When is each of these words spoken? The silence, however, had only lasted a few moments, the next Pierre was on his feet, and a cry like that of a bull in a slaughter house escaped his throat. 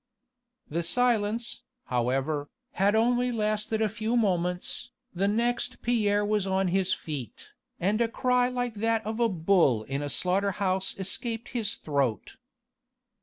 The 0.67 0.81
silence, 0.81 1.61
however, 1.85 2.49
had 2.71 2.95
only 2.95 3.31
lasted 3.31 3.83
a 3.83 3.87
few 3.87 4.17
moments, 4.17 4.89
the 5.13 5.27
next 5.27 5.83
Pierre 5.83 6.25
was 6.25 6.47
on 6.47 6.69
his 6.69 6.91
feet, 6.91 7.51
and 7.79 8.01
a 8.01 8.07
cry 8.07 8.49
like 8.49 8.73
that 8.73 9.05
of 9.05 9.19
a 9.19 9.29
bull 9.29 9.83
in 9.83 10.01
a 10.01 10.09
slaughter 10.09 10.53
house 10.53 10.95
escaped 10.97 11.49
his 11.49 11.75
throat. 11.75 12.37